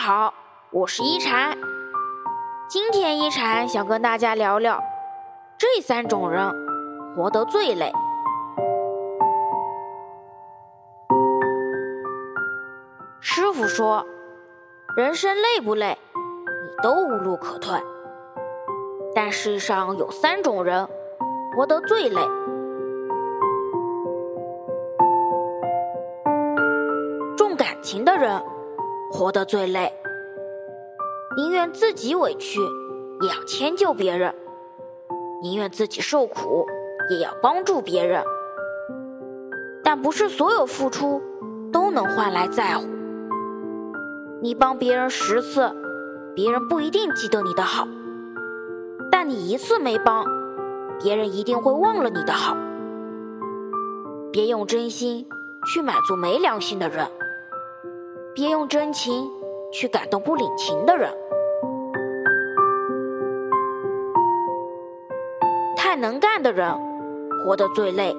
[0.00, 0.32] 好，
[0.70, 1.58] 我是一禅。
[2.68, 4.80] 今天一禅想跟大家聊聊
[5.58, 6.52] 这三种人
[7.16, 7.90] 活得最累。
[13.20, 14.06] 师傅说，
[14.96, 17.76] 人生累不累，你都无路可退。
[19.16, 20.88] 但世上有三种人
[21.56, 22.22] 活得最累。
[27.36, 28.40] 重感情的人
[29.10, 29.92] 活得最累，
[31.36, 32.60] 宁愿自己委屈，
[33.22, 34.32] 也要迁就别人；
[35.42, 36.66] 宁愿自己受苦，
[37.10, 38.22] 也要帮助别人。
[39.82, 41.22] 但不是所有付出
[41.72, 42.86] 都能换来在乎。
[44.42, 45.72] 你帮别人十次，
[46.34, 47.86] 别人不一定记得你的好；
[49.10, 50.24] 但你一次没帮，
[51.02, 52.54] 别人一定会忘了你的好。
[54.30, 55.26] 别用真心
[55.66, 57.08] 去满足没良心的人，
[58.38, 59.28] 别用真情
[59.72, 61.12] 去感动不领情的人。
[65.76, 66.72] 太能干的人
[67.44, 68.16] 活得最累。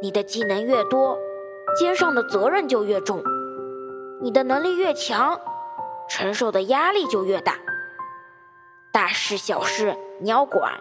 [0.00, 1.18] 你的技能越多，
[1.78, 3.22] 肩上的责任就越重。
[4.22, 5.38] 你的能力越强，
[6.08, 7.58] 承受的压力就越大。
[8.90, 10.72] 大事小事你要管，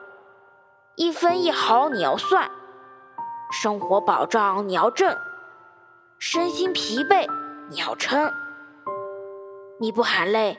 [0.95, 2.49] 一分一毫你要算，
[3.51, 5.17] 生活保障你要挣，
[6.17, 7.27] 身心疲惫
[7.69, 8.31] 你要撑。
[9.79, 10.57] 你不喊累，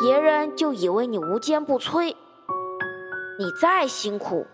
[0.00, 2.14] 别人就以为你无坚不摧；
[3.38, 4.46] 你再辛苦，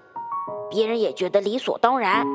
[0.70, 2.27] 别人也觉得理所当然。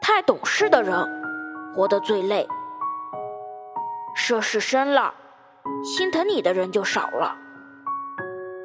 [0.00, 1.06] 太懂事的人
[1.74, 2.48] 活得最累，
[4.14, 5.14] 涉世深了，
[5.84, 7.36] 心疼你的人就少了；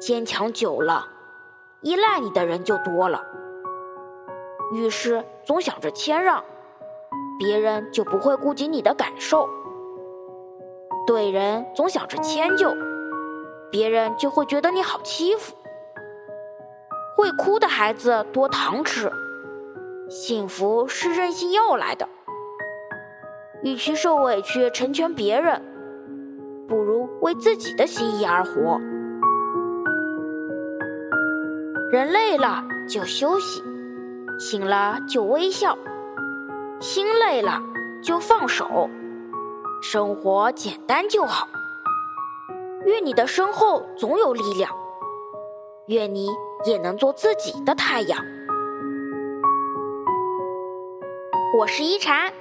[0.00, 1.06] 坚强久了，
[1.82, 3.22] 依赖你的人就多了。
[4.72, 6.42] 遇事总想着谦让，
[7.38, 9.46] 别人就不会顾及你的感受；
[11.06, 12.74] 对人总想着迁就，
[13.70, 15.54] 别人就会觉得你好欺负。
[17.16, 19.10] 会哭的孩子多糖吃。
[20.08, 22.06] 幸福是任性要来的，
[23.62, 25.62] 与其受委屈成全别人，
[26.68, 28.78] 不如为自己的心意而活。
[31.90, 33.62] 人累了就休息，
[34.38, 35.78] 醒了就微笑，
[36.80, 37.62] 心累了
[38.02, 38.90] 就放手，
[39.80, 41.48] 生活简单就好。
[42.84, 44.70] 愿你的身后总有力量，
[45.86, 46.28] 愿你
[46.66, 48.18] 也能做自己的太阳。
[51.56, 52.32] 我是一禅，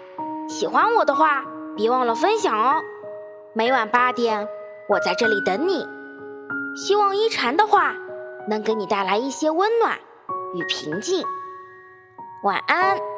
[0.50, 2.81] 喜欢我的话，别忘了分享哦。
[3.54, 4.48] 每晚八点，
[4.90, 5.88] 我在这里等你。
[6.75, 7.96] 希望一禅的话
[8.50, 10.00] 能给你带来一些温暖
[10.56, 11.24] 与平静。
[12.44, 13.12] 晚安。